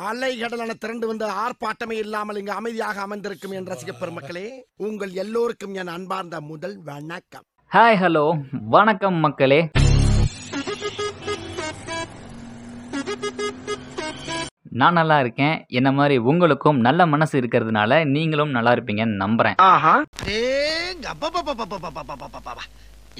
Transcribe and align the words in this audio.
அலைகடலான 0.00 0.74
திரண்டு 0.82 1.06
வந்து 1.06 1.26
ஆர்ப்பாட்டமே 1.42 1.96
இல்லாமல் 2.04 2.36
இங்கு 2.36 2.52
அமைதியாக 2.52 3.00
அமர்ந்திருக்கும் 3.00 3.50
என் 3.50 3.66
ரசிக 3.66 3.90
பெருமக்களே 4.00 4.44
உங்கள் 4.76 5.12
எல்லோருக்கும் 5.22 5.74
என் 5.74 5.86
அன்பார்ந்த 5.86 6.40
முதல் 6.40 6.76
வணக்கம். 6.84 7.44
ஹாய் 7.72 7.98
ஹலோ 8.02 8.24
வணக்கம் 8.76 9.14
மக்களே. 9.14 9.60
நான் 14.80 14.98
நல்லா 15.00 15.20
இருக்கேன். 15.20 15.64
என்ன 15.68 15.92
மாதிரி 15.92 16.16
உங்களுக்கும் 16.30 16.80
நல்ல 16.80 17.06
மனசு 17.06 17.40
இருக்கிறதுனால 17.40 18.00
நீங்களும் 18.14 18.50
நல்லா 18.50 18.72
இருப்பீங்கன்னு 18.72 19.22
நம்புறேன். 19.24 19.56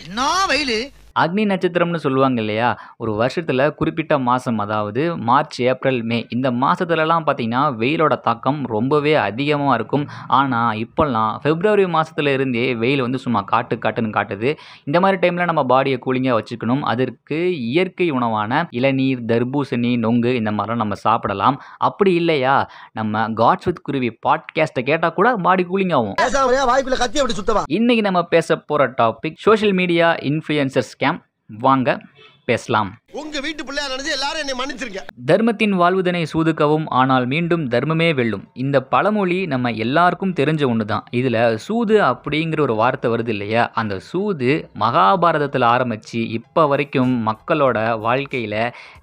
என்ன 0.07 0.29
வயலு? 0.51 0.81
அக்னி 1.21 1.45
நட்சத்திரம்னு 1.45 1.97
சொல்லுவாங்க 1.97 2.41
இல்லையா? 2.41 2.79
ஒரு 2.97 3.15
வருஷத்தில் 3.15 3.75
குறிப்பிட்ட 3.75 4.19
மாதம் 4.19 4.59
அதாவது 4.59 5.17
மார்ச் 5.17 5.63
ஏப்ரல் 5.63 6.03
மே. 6.03 6.27
இந்த 6.29 6.51
மாதத்துலலாம் 6.51 7.23
பார்த்தீங்கன்னா 7.27 7.75
வெயிலோட 7.79 8.21
தாக்கம் 8.21 8.67
ரொம்பவே 8.67 9.15
அதிகமாக 9.15 9.75
இருக்கும். 9.75 10.09
ஆனால் 10.27 10.77
இப்போல்லாம் 10.77 11.37
பிப்ரவரி 11.43 11.85
மாதத்துல 11.85 12.33
இருந்தே 12.33 12.75
வெயில் 12.75 13.01
வந்து 13.01 13.19
சும்மா 13.19 13.41
காட்டு 13.41 13.77
காட்டுன்னு 13.77 14.15
காட்டுது. 14.17 14.57
இந்த 14.85 15.01
மாதிரி 15.01 15.29
டைமில் 15.29 15.53
நம்ம 15.53 15.83
பாடியை 15.83 16.01
கூலிங்காக 16.07 16.39
வச்சுக்கணும். 16.39 16.81
அதற்கு 16.81 17.59
இயற்கை 17.59 18.11
உணவான 18.11 18.67
இளநீர் 18.71 19.23
தர்பூசணி 19.23 19.99
நொங்கு 19.99 20.35
இந்த 20.35 20.51
மாதிரிலாம் 20.51 20.75
நம்ம 20.75 20.95
சாப்பிடலாம். 20.95 21.63
அப்படி 21.79 22.15
இல்லையா? 22.15 22.71
நம்ம 22.93 23.29
காட்ஸ் 23.29 23.65
வித் 23.65 23.83
குருவி 23.83 24.19
பாட்காஸ்ட்டை 24.29 24.83
கேட்டால் 24.85 25.13
கூட 25.13 25.37
பாடி 25.37 25.67
கூலிங் 25.71 25.95
ஆகும். 25.95 26.15
இன்னைக்கு 27.67 28.03
நம்ம 28.03 28.25
பேச 28.25 28.57
போகிற 28.57 28.95
topic 29.03 29.35
social 29.35 29.75
media 29.75 30.15
influencer 30.15 30.83
scam 30.93 31.01
வாங்க 31.67 31.99
பேசலாம். 32.47 32.89
உங்க 33.21 33.41
வீட்டு 33.41 33.63
பிள்ளையா 33.67 33.89
நினைச்சு 33.91 34.15
எல்லாரும் 34.15 34.41
என்னை 34.43 34.55
மன்னிச்சிருங்க. 34.61 35.01
தர்மத்தின் 35.31 35.75
வாழ்வுதனை 35.81 36.23
சூதுக்கவும் 36.33 36.87
ஆனால் 37.01 37.27
மீண்டும் 37.33 37.65
தர்மமே 37.75 38.09
வெல்லும். 38.19 38.45
இந்த 38.63 38.77
பழமொழி 38.93 39.39
நம்ம 39.53 39.73
எல்லாருக்கும் 39.85 40.35
தெரிஞ்ச 40.41 40.63
ஒன்று 40.71 40.85
தான் 40.85 41.05
இதில் 41.19 41.39
சூது 41.67 41.97
அப்படிங்கிற 42.11 42.63
ஒரு 42.67 42.75
வார்த்தை 42.75 43.11
வருது 43.13 43.33
இல்லையா? 43.35 43.65
அந்த 43.83 43.97
சூது 44.11 44.51
மகாபாரதத்தில் 44.85 45.69
ஆரம்பித்து 45.75 46.23
இப்போ 46.39 46.65
வரைக்கும் 46.73 47.15
மக்களோட 47.29 47.79
வாழ்க்கையில் 48.07 48.61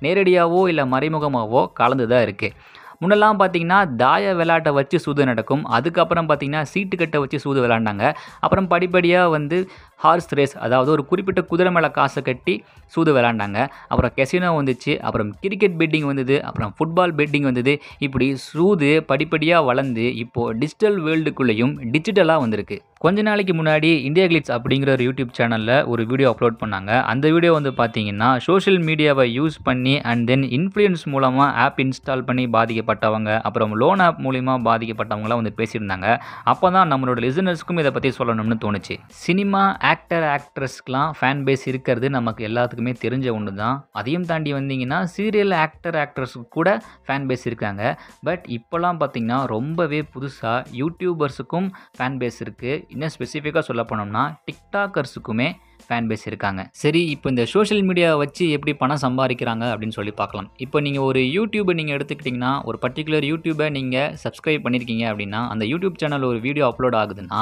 நேரடியாகவோ 0.07 0.63
இல்லை 0.73 0.85
மறைமுகமாகவோ 0.95 1.63
கலந்து 1.81 2.07
தான் 2.07 2.25
இருக்குது 2.27 2.77
முன்னெல்லாம் 3.01 3.37
பார்த்தீங்கன்னா 3.41 3.95
தாய 3.95 4.33
விளையாட்டை 4.39 4.71
வச்சு 4.77 4.99
சூது 4.99 5.25
நடக்கும். 5.25 5.65
அதுக்கப்புறம் 5.65 6.27
பார்த்தீங்கன்னா 6.29 6.63
சீட்டுக்கட்டை 6.73 7.19
வச்சு 7.23 7.39
சூது 7.39 7.59
விளையாண்டாங்க. 7.65 8.05
அப்புறம் 8.39 8.67
படிப்படியாக 8.67 9.29
வந்து 9.29 9.69
ஹார்ஸ் 9.95 10.33
ரேஸ் 10.39 10.57
அதாவது 10.57 10.91
ஒரு 10.91 11.05
குறிப்பிட்ட 11.05 11.41
குதிரை 11.41 11.71
மேலே 11.71 11.89
காசை 11.89 12.23
கட்டி 12.23 12.63
சூது 12.95 13.13
விளாண்டாங்க 13.15 13.59
அப்புறம் 13.87 14.13
கெசினோ 14.17 14.51
வந்துச்சு 14.59 14.93
அப்புறம் 15.07 15.31
கிரிக்கெட் 15.41 15.79
பெட்டிங் 15.79 16.07
வந்தது 16.11 16.43
அப்புறம் 16.43 16.73
ஃபுட்பால் 16.79 17.15
பெட்டிங் 17.21 17.47
வந்தது. 17.49 17.81
இப்படி 17.99 18.35
சூது 18.35 18.91
படிப்படியாக 19.11 19.63
வளர்ந்து 19.63 20.15
இப்போது 20.15 20.57
டிஜிட்டல் 20.59 20.99
வேர்ல்டுக்குள்ளேயும் 21.03 21.75
டிஜிட்டலாக 21.95 22.39
வந்திருக்கு. 22.39 22.79
கொஞ்ச 23.03 23.19
நாளைக்கு 23.25 23.53
முன்னாடி 23.57 23.89
இந்தியா 24.07 24.23
கிளிட்ஸ் 24.29 24.51
அப்படிங்கிற 24.55 24.89
ஒரு 24.95 25.03
யூடியூப் 25.07 25.29
சேனலில் 25.35 25.85
ஒரு 25.91 26.01
வீடியோ 26.09 26.29
அப்லோட் 26.31 26.57
பண்ணாங்க. 26.61 26.91
அந்த 27.11 27.25
வீடியோ 27.35 27.51
வந்து 27.57 27.71
பார்த்தீங்கன்னா 27.77 28.29
சோஷியல் 28.47 28.79
மீடியாவை 28.87 29.25
யூஸ் 29.35 29.57
பண்ணி 29.67 29.93
அண்ட் 30.11 30.23
தென் 30.29 30.43
இன்ஃப்ளூயன்ஸ் 30.57 31.03
மூலமாக 31.13 31.63
ஆப் 31.65 31.79
இன்ஸ்டால் 31.83 32.23
பண்ணி 32.29 32.45
பாதிக்கப்பட்டவங்க 32.55 33.29
அப்புறம் 33.49 33.75
லோன் 33.81 34.01
ஆப் 34.07 34.19
மூலிமா 34.25 34.55
பாதிக்கப்பட்டவங்களாம் 34.67 35.39
வந்து 35.41 35.53
பேசியிருந்தாங்க. 35.59 36.09
அப்போ 36.53 36.71
தான் 36.75 36.91
நம்மளோட 36.93 37.23
லிசனர்ஸ்க்கும் 37.27 37.79
இதை 37.83 37.93
பற்றி 37.99 38.11
சொல்லணும்னு 38.19 38.57
தோணுச்சு. 38.65 38.97
சினிமா 39.23 39.63
ஆக்டர் 39.91 40.25
ஆக்ட்ரஸ்க்கெலாம் 40.35 41.13
ஃபேன் 41.19 41.45
பேஸ் 41.49 41.65
இருக்கிறது 41.71 42.09
நமக்கு 42.17 42.47
எல்லாத்துக்குமே 42.49 42.95
தெரிஞ்ச 43.05 43.29
ஒன்று 43.37 43.55
தான் 43.61 43.79
அதையும் 44.01 44.27
தாண்டி 44.33 44.53
வந்தீங்கன்னா 44.59 44.99
சீரியல் 45.15 45.57
ஆக்டர் 45.63 45.99
ஆக்ட்ரஸுக்கு 46.03 46.49
கூட 46.59 46.75
ஃபேன் 47.07 47.29
பேஸ் 47.31 47.47
இருக்காங்க. 47.51 47.95
பட் 48.29 48.43
இப்போல்லாம் 48.59 49.01
பார்த்தீங்கன்னா 49.03 49.39
ரொம்பவே 49.55 50.03
புதுசாக 50.13 50.59
யூடியூபர்ஸுக்கும் 50.83 51.71
ஃபேன் 51.97 52.19
பேஸ் 52.21 52.43
இருக்குது 52.47 52.77
இன்னும் 52.93 53.11
ஸ்பெசிஃபிக்காக 53.15 53.63
சொல்ல 53.69 53.81
போனோம்னா 53.89 54.23
டிக்டாக்கர்ஸுக்குமே 54.47 55.47
ஃபேன் 55.85 56.07
பேஸ் 56.09 56.25
இருக்காங்க. 56.29 56.61
சரி 56.81 57.01
இப்போ 57.13 57.27
இந்த 57.33 57.43
சோஷியல் 57.53 57.83
மீடியாவை 57.89 58.17
வச்சு 58.23 58.43
எப்படி 58.55 58.73
பணம் 58.81 59.01
சம்பாதிக்கிறாங்க 59.03 59.65
அப்படின்னு 59.73 59.95
சொல்லி 59.97 60.13
பார்க்கலாம். 60.21 60.47
இப்போ 60.65 60.77
நீங்கள் 60.85 61.05
ஒரு 61.09 61.21
யூடியூபை 61.37 61.73
நீங்கள் 61.79 61.95
எடுத்துக்கிட்டிங்கன்னா 61.97 62.51
ஒரு 62.69 62.77
பர்டிகுலர் 62.83 63.25
யூடியூபை 63.31 63.67
நீங்கள் 63.77 64.11
சப்ஸ்கிரைப் 64.23 64.65
பண்ணியிருக்கீங்க 64.65 65.05
அப்படின்னா 65.11 65.41
அந்த 65.53 65.65
யூடியூப் 65.71 65.99
சேனல் 66.03 66.27
ஒரு 66.31 66.41
வீடியோ 66.47 66.65
அப்லோட் 66.71 66.97
ஆகுதுன்னா 67.01 67.41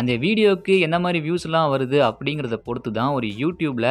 அந்த 0.00 0.14
வீடியோவுக்கு 0.26 0.76
எந்த 0.88 0.98
மாதிரி 1.06 1.20
வியூஸ்லாம் 1.26 1.72
வருது 1.74 2.00
அப்படிங்கிறத 2.10 2.58
பொறுத்து 2.68 2.92
தான் 3.00 3.14
ஒரு 3.18 3.30
யூடியூப்பில் 3.42 3.90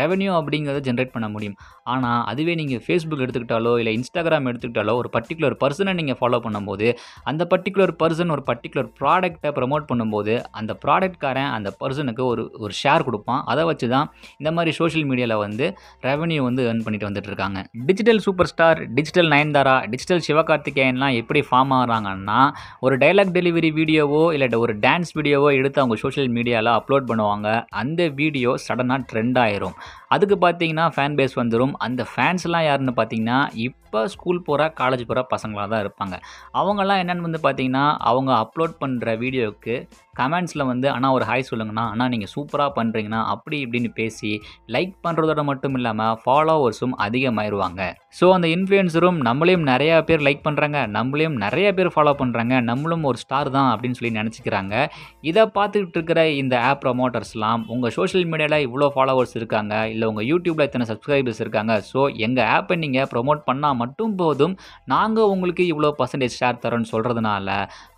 ரெவன்யூ 0.00 0.32
அப்படிங்கிறத 0.38 0.80
ஜென்ரேட் 0.88 1.12
பண்ண 1.14 1.26
முடியும். 1.34 1.56
ஆனால் 1.92 2.20
அதுவே 2.30 2.52
நீங்கள் 2.60 2.82
ஃபேஸ்புக் 2.86 3.22
எடுத்துக்கிட்டாலோ 3.24 3.72
இல்லை 3.80 3.92
இன்ஸ்டாகிராம் 3.98 4.48
எடுத்துக்கிட்டாலோ 4.50 4.94
ஒரு 5.00 5.08
பர்டிகுலர் 5.16 5.56
பர்சனை 5.62 5.92
நீங்கள் 6.00 6.18
ஃபாலோ 6.20 6.38
பண்ணும்போது 6.46 6.88
அந்த 7.30 7.42
பர்டிகுலர் 7.52 7.92
பர்சன் 8.02 8.32
ஒரு 8.36 8.44
பர்டிகுலர் 8.50 8.88
ப்ராடக்ட்டை 9.00 9.52
ப்ரமோட் 9.58 9.88
பண்ணும்போது 9.90 10.34
அந்த 10.60 10.72
ப்ராடக்ட்காரன் 10.84 11.50
அந்த 11.56 11.68
பர்சனுக்கு 11.80 12.24
ஒரு 12.32 12.44
ஒரு 12.64 12.74
ஷேர் 12.82 13.06
கொடுப்பான். 13.08 13.42
அதை 13.52 13.64
வச்சு 13.70 13.88
தான் 13.94 14.06
இந்த 14.40 14.52
மாதிரி 14.58 14.72
சோஷியல் 14.80 15.06
மீடியாவில் 15.10 15.42
வந்து 15.46 15.66
ரெவன்யூ 16.08 16.40
வந்து 16.48 16.62
ஏர்ன் 16.70 16.84
பண்ணிட்டு 16.86 17.08
வந்துட்டு 17.08 17.30
இருக்காங்க. 17.32 17.58
Digital 17.88 18.22
super 18.26 18.50
star 18.52 18.80
digital 18.98 19.30
Nayanthara 19.34 19.76
digital 19.94 20.24
சிவகார்த்திகேயன்லாம் 20.28 21.16
எப்படி 21.20 21.42
ஃபார்ம் 21.48 21.74
ஆகிறாங்கன்னா 21.78 22.40
ஒரு 22.86 22.94
டைலாக் 23.04 23.34
டெலிவரி 23.38 23.72
வீடியோவோ 23.80 24.22
இல்லை 24.36 24.48
ஒரு 24.64 24.74
டான்ஸ் 24.86 25.12
வீடியோவோ 25.18 25.50
எடுத்து 25.58 25.82
அவங்க 25.82 25.98
சோஷியல் 26.04 26.30
மீடியாவில் 26.36 26.72
அப்லோட் 26.78 27.08
பண்ணுவாங்க. 27.10 27.48
அந்த 27.82 28.00
வீடியோ 28.20 28.52
சடனாக 28.66 29.06
ட்ரெண்ட் 29.12 29.38
ஆயிரும். 29.46 29.76
அதுக்கு 30.08 30.36
பார்த்தீங்கன்னா 30.40 30.86
ஃபேன் 30.94 31.16
பேஸ் 31.16 31.34
வந்துடும் 31.34 31.74
அந்த 31.78 32.06
ஃபேன்ஸ்லாம் 32.12 32.64
யாருன்னு 32.64 32.94
பார்த்தீங்கன்னா 32.96 33.38
இப்போ 33.90 34.02
ஸ்கூல் 34.12 34.44
போகிற 34.46 34.66
காலேஜ் 34.80 35.00
போகிற 35.06 35.22
பசங்களாக 35.32 35.66
தான் 35.70 35.80
இருப்பாங்க. 35.84 36.16
அவங்கெல்லாம் 36.60 37.00
என்னென்னு 37.02 37.26
வந்து 37.26 37.40
பார்த்தீங்கன்னா 37.46 37.84
அவங்க 38.10 38.30
அப்லோட் 38.42 38.74
பண்ணுற 38.82 39.16
வீடியோவுக்கு 39.22 39.74
கமெண்ட்ஸில் 40.18 40.62
வந்து 40.70 40.86
அண்ணா 40.92 41.08
ஒரு 41.16 41.24
ஹாய் 41.28 41.46
சொல்லுங்கண்ணா. 41.48 41.84
அண்ணா 41.92 42.04
நீங்கள் 42.12 42.30
சூப்பராக 42.34 42.70
பண்ணுறீங்கண்ணா 42.76 43.20
அப்படி 43.32 43.56
இப்படின்னு 43.64 43.90
பேசி 43.98 44.30
லைக் 44.74 44.94
பண்ணுறதோட 45.06 45.42
மட்டும் 45.48 45.76
இல்லாமல் 45.78 46.14
ஃபாலோவர்ஸும் 46.22 46.94
அதிகமாயிருவாங்க. 47.06 47.80
ஸோ 48.18 48.28
அந்த 48.36 48.46
இன்ஃப்ளூயன்சரும் 48.56 49.18
நம்மளையும் 49.28 49.64
நிறையா 49.72 49.96
பேர் 50.10 50.24
லைக் 50.26 50.46
பண்ணுறாங்க 50.46 50.78
நம்மளையும் 50.96 51.36
நிறைய 51.44 51.68
பேர் 51.78 51.92
ஃபாலோ 51.96 52.14
பண்ணுறாங்க 52.22 52.54
நம்மளும் 52.70 53.04
ஒரு 53.10 53.20
ஸ்டார் 53.24 53.50
தான் 53.56 53.70
அப்படின்னு 53.72 53.98
சொல்லி 53.98 54.14
நினச்சிக்கிறாங்க. 54.20 54.74
இதை 55.30 55.44
பார்த்துக்கிட்டு 55.58 55.98
இருக்கிற 56.00 56.22
இந்த 56.42 56.54
ஆப் 56.70 56.82
ப்ரமோட்டர்ஸ்லாம் 56.84 57.64
உங்கள் 57.74 57.94
சோஷியல் 57.98 58.28
மீடியாவில் 58.32 58.66
இவ்வளோ 58.68 58.90
ஃபாலோவர்ஸ் 58.96 59.36
இருக்காங்க 59.40 59.74
இல்லை 59.94 60.06
உங்கள் 60.12 60.28
யூடியூப்பில் 60.32 60.68
இத்தனை 60.68 60.88
சப்ஸ்கிரைபர்ஸ் 60.92 61.42
இருக்காங்க 61.46 61.74
ஸோ 61.92 62.02
எங்கள் 62.28 62.48
ஆப்பை 62.56 62.78
நீங்கள் 62.86 63.10
ப்ரொமோட் 63.14 63.42
பண்ணால் 63.50 63.78
மட்டும் 63.82 64.14
போதும் 64.22 64.54
நாங்கள் 64.94 65.30
உங்களுக்கு 65.34 65.64
இவ்வளோ 65.72 65.92
பர்சன்டேஜ் 66.00 66.38
ஷேர் 66.40 66.62
தரோன்னு 66.64 66.92
சொல்கிறதுனால 66.94 67.48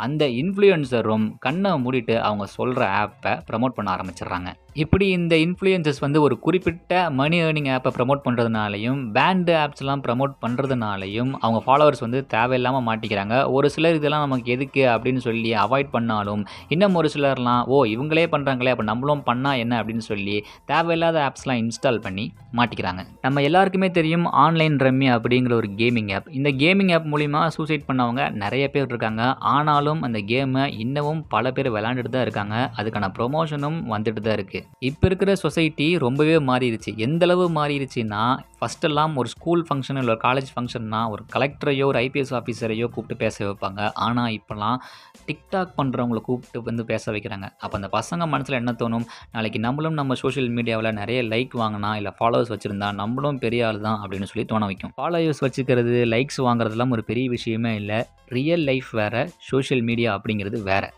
அந்த 0.06 0.24
இன்ஃப்ளூயன்சரும் 0.42 1.26
கண்ணை 1.46 1.72
மூடிட்டு 1.84 2.16
அவங்க 2.28 2.46
சொல்கிற 2.58 2.82
ஆப்பை 3.02 3.34
ப்ரமோட் 3.50 3.78
பண்ண 3.78 3.90
ஆரம்பிச்சிடுறாங்க. 3.96 4.50
இப்படி 4.76 5.06
இந்த 5.16 5.34
இன்ஃப்ளூயன்சஸ் 5.44 5.98
வந்து 6.04 6.18
ஒரு 6.26 6.34
குறிப்பிட்ட 6.44 6.92
மணி 7.18 7.38
ஏர்னிங் 7.46 7.68
ஆப்பை 7.72 7.90
ப்ரமோட் 7.96 8.22
பண்ணுறதுனாலையும் 8.26 9.00
பேண்டு 9.16 9.52
ஆப்ஸ்லாம் 9.62 10.02
ப்ரமோட் 10.06 10.34
பண்ணுறதுனாலையும் 10.44 11.32
அவங்க 11.42 11.58
ஃபாலோவர்ஸ் 11.66 12.02
வந்து 12.04 12.20
தேவையில்லாமல் 12.34 12.84
மாட்டிக்கிறாங்க. 12.86 13.34
ஒரு 13.56 13.70
சிலர் 13.74 13.98
இதெல்லாம் 13.98 14.24
நமக்கு 14.26 14.52
எதுக்கு 14.54 14.82
அப்படின்னு 14.92 15.22
சொல்லி 15.26 15.50
அவாய்ட் 15.64 15.90
பண்ணாலும் 15.96 16.44
இன்னும் 16.76 16.96
ஒரு 17.00 17.10
சிலர்லாம் 17.14 17.62
ஓ 17.74 17.82
இவங்களே 17.94 18.24
பண்ணுறாங்களே 18.34 18.72
அப்போ 18.74 18.86
நம்மளும் 18.90 19.24
பண்ணால் 19.28 19.60
என்ன? 19.64 19.82
அப்படின்னு 19.82 20.06
சொல்லி 20.10 20.36
தேவையில்லாத 20.72 21.20
ஆப்ஸ்லாம் 21.28 21.60
இன்ஸ்டால் 21.64 22.02
பண்ணி 22.06 22.24
மாட்டிக்கிறாங்க. 22.60 23.04
நம்ம 23.26 23.42
எல்லாருக்குமே 23.50 23.90
தெரியும் 23.98 24.26
ஆன்லைன் 24.44 24.80
ரம்மி 24.86 25.10
அப்படிங்கிற 25.16 25.54
ஒரு 25.60 25.70
கேமிங் 25.82 26.10
ஆப் 26.16 26.32
இந்த 26.38 26.50
கேமிங் 26.64 26.94
ஆப் 26.98 27.10
மூலிமா 27.14 27.42
சூசைட் 27.58 27.88
பண்ணவங்க 27.90 28.30
நிறைய 28.44 28.64
பேர் 28.70 28.90
இருக்காங்க. 28.92 29.22
ஆனாலும் 29.54 30.02
அந்த 30.08 30.18
கேமை 30.32 30.64
இன்னமும் 30.86 31.22
பல 31.36 31.52
பேர் 31.58 31.72
விளாண்டுட்டு 31.76 32.14
தான் 32.16 32.26
இருக்காங்க. 32.28 32.56
அதுக்கான 32.80 33.12
ப்ரொமோஷனும் 33.18 33.80
வந்துட்டு 33.94 34.20
தான் 34.20 34.36
இருக்குது 34.40 34.61
இப்போ 34.88 35.06
இருக்கிற 35.08 35.32
சொசைட்டி 35.42 35.86
ரொம்பவே 36.04 36.36
மாறிடுச்சு 36.48 36.90
எந்த 37.06 37.22
அளவு 37.26 37.44
மாறிடுச்சுன்னா 37.58 38.22
ஃபஸ்ட்டெல்லாம் 38.58 39.12
ஒரு 39.20 39.28
ஸ்கூல் 39.34 39.62
ஃபங்க்ஷன் 39.68 39.98
இல்லை 40.00 40.12
ஒரு 40.14 40.22
காலேஜ் 40.24 40.50
ஃபங்க்ஷன்னா 40.54 41.00
ஒரு 41.14 41.22
கலெக்டரையோ 41.34 41.84
ஒரு 41.92 41.98
ஐபிஎஸ் 42.06 42.32
ஆஃபீஸரையோ 42.38 42.86
கூப்பிட்டு 42.94 43.16
பேச 43.24 43.36
வைப்பாங்க. 43.46 43.80
ஆனால் 44.06 44.30
இப்போலாம் 44.38 44.78
டிக்டாக் 45.28 45.72
பண்ணுறவங்கள 45.78 46.20
கூப்பிட்டு 46.28 46.62
வந்து 46.68 46.84
பேச 46.92 47.12
வைக்கிறாங்க. 47.12 47.48
அப்போ 47.64 47.74
அந்த 47.80 47.90
பசங்க 47.98 48.28
மனசில் 48.34 48.60
என்ன 48.60 48.74
தோணும்? 48.82 49.06
நாளைக்கு 49.36 49.60
நம்மளும் 49.66 49.98
நம்ம 50.00 50.14
சோஷியல் 50.22 50.50
மீடியாவில் 50.58 50.90
நிறைய 51.00 51.20
லைக் 51.32 51.54
வாங்கினா 51.62 51.92
இல்லை 52.00 52.14
ஃபாலோவர்ஸ் 52.20 52.54
வச்சுருந்தா 52.54 52.90
நம்மளும் 53.02 53.42
பெரிய 53.46 53.66
ஆள் 53.66 53.84
தான் 53.88 54.00
அப்படின்னு 54.02 54.30
சொல்லி 54.32 54.46
தோண 54.54 54.64
வைக்கும். 54.72 54.94
ஃபாலோவர்ஸ் 55.00 55.44
வச்சுக்கிறது 55.46 55.94
லைக்ஸ் 56.14 56.40
வாங்குறதுலாம் 56.48 56.96
ஒரு 56.98 57.04
பெரிய 57.12 57.28
விஷயமே 57.36 57.74
இல்லை. 57.82 58.00
ரியல் 58.38 58.66
லைஃப் 58.70 58.90
வேறு 59.00 59.22
சோஷியல் 59.50 59.84
மீடியா 59.90 60.10
அப்படிங்கிறது 60.18 60.58
வேறு. 60.72 60.90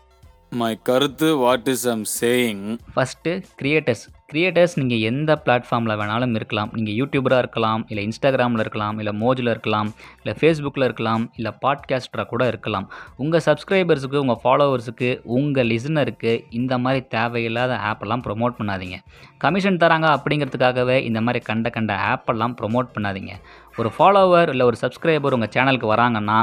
மை 0.59 0.73
கருத்து 0.87 1.29
what 1.43 1.69
is 1.73 1.85
I'm 1.93 2.03
saying 2.19 2.61
first 2.95 3.31
creators 3.61 4.03
creators 4.31 4.73
நீங்கள் 4.79 5.03
எந்த 5.09 5.31
பிளாட்ஃபார்மில் 5.45 5.97
வேணாலும் 5.99 6.35
இருக்கலாம். 6.39 6.69
நீங்கள் 6.75 6.95
யூடியூபராக 6.99 7.43
இருக்கலாம் 7.43 7.81
இல்லை 7.89 8.01
இன்ஸ்டாகிராமில் 8.07 8.63
இருக்கலாம் 8.63 8.97
இல்லை 9.01 9.13
மோஜில் 9.21 9.51
இருக்கலாம் 9.53 9.89
இல்லை 10.19 10.33
ஃபேஸ்புக்கில் 10.39 10.85
இருக்கலாம் 10.87 11.23
இல்லை 11.35 11.51
பாட்காஸ்டராக 11.65 12.25
கூட 12.31 12.43
இருக்கலாம். 12.47 12.87
உங்கள் 13.23 13.43
சப்ஸ்கிரைபர்ஸுக்கு 13.47 14.21
உங்கள் 14.23 14.41
ஃபாலோவர்ஸுக்கு 14.43 15.09
உங்கள் 15.37 15.69
லிசனருக்கு 15.73 16.33
இந்த 16.59 16.77
மாதிரி 16.77 17.03
தேவையில்லாத 17.15 17.75
ஆப்பெல்லாம் 17.91 18.25
ப்ரொமோட் 18.27 18.57
பண்ணாதீங்க. 18.59 18.97
கமிஷன் 19.37 19.81
தராங்க 19.83 20.09
அப்படிங்கிறதுக்காகவே 20.17 20.97
இந்த 21.09 21.21
மாதிரி 21.21 21.45
கண்ட 21.51 21.69
கண்ட 21.77 21.93
ஆப்பெல்லாம் 22.11 22.57
ப்ரொமோட் 22.61 22.89
பண்ணாதீங்க. 22.97 23.33
ஒரு 23.81 23.89
ஃபாலோவர் 23.95 24.49
இல்லை 24.53 24.65
ஒரு 24.69 24.77
சப்ஸ்கிரைபர் 24.81 25.35
உங்கள் 25.37 25.51
சேனலுக்கு 25.55 25.87
வராங்கன்னா 25.93 26.37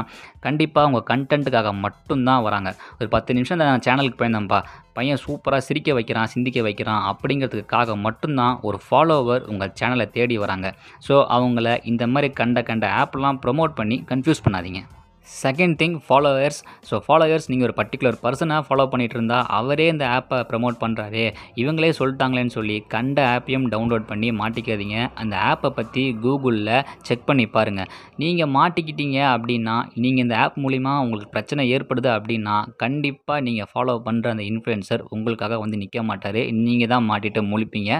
கண்டிப்பாக 0.45 0.89
உங்கள் 0.89 1.05
கண்டென்ட்டுக்காக 1.11 1.71
மட்டும்தான் 1.85 2.43
வராங்க. 2.47 2.69
ஒரு 2.99 3.07
பத்து 3.15 3.33
நிமிஷம் 3.37 3.61
நான் 3.61 3.85
சேனலுக்கு 3.87 4.19
போயிருந்தேன்ப்பா 4.21 4.59
பையன் 4.97 5.21
சூப்பராக 5.25 5.65
சிரிக்க 5.67 5.93
வைக்கிறான் 5.97 6.31
சிந்திக்க 6.33 6.61
வைக்கிறான் 6.67 7.03
அப்படிங்கிறதுக்காக 7.11 7.95
மட்டும்தான் 8.07 8.57
ஒரு 8.69 8.79
ஃபாலோவர் 8.87 9.45
உங்கள் 9.53 9.73
சேனலை 9.81 10.07
தேடி 10.17 10.37
வராங்க. 10.45 10.69
ஸோ 11.07 11.15
அவங்கள 11.37 11.77
இந்த 11.93 12.05
மாதிரி 12.15 12.29
கண்ட 12.41 12.61
கண்ட 12.71 12.87
ஆப்லாம் 13.03 13.41
ப்ரொமோட் 13.45 13.79
பண்ணி 13.79 13.99
கன்ஃபியூஸ் 14.11 14.45
பண்ணாதீங்க. 14.47 14.81
Second 15.27 15.75
thing 15.81 15.95
followers 16.07 16.59
so 16.89 16.95
followers 17.05 17.47
நீங்கள் 17.51 17.67
ஒரு 17.67 17.75
பர்டிகுலர் 17.79 18.17
பர்சனாக 18.23 18.63
ஃபாலோ 18.67 18.87
பண்ணிட்டு 18.87 19.15
இருந்தால் 19.15 19.45
அவரே 19.49 19.87
இந்த 19.87 20.05
ஆப்பை 20.17 20.39
ப்ரமோட் 20.49 20.77
பண்ணுறாரே 20.81 21.33
இவங்களே 21.55 21.89
சொல்லிட்டாங்களேன்னு 21.99 22.53
சொல்லி 22.57 22.83
கண்ட 22.87 23.17
ஆப்பையும் 23.35 23.67
டவுன்லோட் 23.73 24.05
பண்ணி 24.05 24.31
மாட்டிக்காதீங்க. 24.31 24.97
அந்த 25.15 25.35
ஆப்பை 25.51 25.69
பற்றி 25.69 26.03
கூகுளில் 26.23 26.83
செக் 27.01 27.25
பண்ணி 27.25 27.45
பாருங்கள் 27.45 27.89
நீங்கள் 28.15 28.51
மாட்டிக்கிட்டீங்க 28.57 29.19
அப்படின்னா 29.35 29.75
நீங்கள் 29.95 30.23
இந்த 30.23 30.37
ஆப் 30.37 30.59
மூலிமா 30.63 30.99
உங்களுக்கு 30.99 31.31
பிரச்சனை 31.31 31.65
ஏற்படுது 31.77 32.09
அப்படின்னா 32.17 32.55
கண்டிப்பாக 32.83 33.41
நீங்கள் 33.41 33.69
ஃபாலோ 33.73 33.95
பண்ணுற 34.07 34.29
அந்த 34.35 34.43
இன்ஃப்ளூயன்சர் 34.43 35.03
உங்களுக்காக 35.09 35.59
வந்து 35.59 35.77
நிற்க 35.77 36.03
மாட்டார். 36.03 36.41
நீங்கள் 36.51 36.91
தான் 36.93 37.07
மாட்டிட்டு 37.09 37.41
முழிப்பீங்க. 37.51 37.91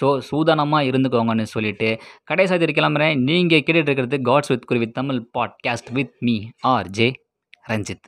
ஸோ 0.00 0.06
சூதானமாக 0.30 0.88
இருந்துக்கோங்கன்னு 0.90 1.46
சொல்லிட்டு 1.54 2.00
கடைசாதி 2.30 2.72
கிளம்புறேன். 2.80 3.14
நீங்கள் 3.30 3.64
கேட்டுட்டு 3.64 3.90
இருக்கிறது 3.90 4.18
God's 4.30 4.52
with 4.54 4.68
Kuruvi 4.70 4.90
Tamil 5.00 5.22
podcast 5.38 5.92
with 5.92 6.14
me 6.20 6.36
R 6.64 6.88
J 6.88 7.06
Ranjith. 7.68 8.06